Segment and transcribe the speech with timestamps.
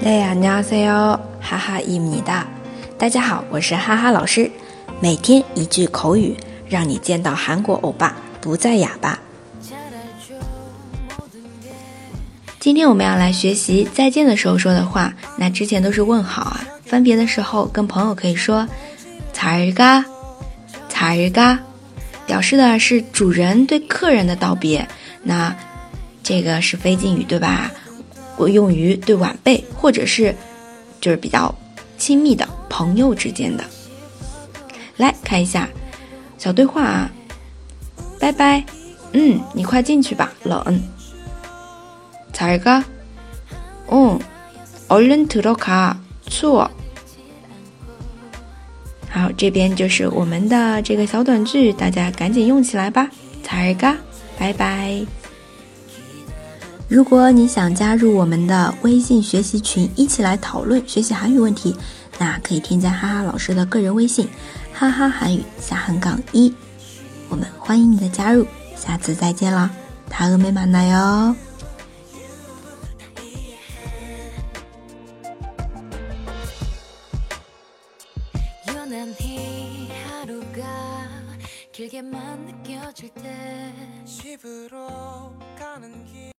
[0.00, 2.46] 네 안녕하세요， 哈哈伊米哒。
[2.98, 4.50] 大家好，我是哈哈老师。
[5.00, 6.36] 每天一句口语，
[6.68, 9.18] 让你见到韩国欧巴不再哑巴。
[12.60, 15.12] 今天我们要来学习再见的时候说的话。
[15.36, 18.66] 那之前都是问好啊，分别的时候跟朋友可以说“
[19.34, 21.58] 잘 가”，“잘 가”，
[22.26, 24.86] 表示的是主人对客人的道别。
[25.22, 25.54] 那
[26.22, 27.70] 这个是非敬语，对吧？
[28.48, 30.34] 用于对晚辈或者是
[31.00, 31.54] 就是比较
[31.98, 33.64] 亲密的朋友之间的。
[34.96, 35.68] 来看一下
[36.38, 37.10] 小对话啊，
[38.20, 38.64] 拜拜，
[39.12, 40.80] 嗯，你快进去吧，冷。
[42.32, 42.82] 잘 가，
[43.88, 44.18] 嗯，
[44.88, 45.94] 얼른들어 가，
[46.28, 46.68] 추 워。
[49.08, 53.08] 好，这边就是我们的这个小短句，大家赶紧用起来吧。
[53.44, 53.96] 잘 가，
[54.36, 55.17] 拜拜。
[56.89, 61.75] 如果你想加入我们的微信学习群，一起来讨论学习韩语问题，
[62.17, 64.27] 那可以添加哈哈老师的个人微信
[64.73, 66.51] “哈哈韩语下横杠一”，
[67.29, 68.43] 我们欢迎你的加入，
[68.75, 69.69] 下次再见啦，
[70.09, 71.35] 他和美满奶哟。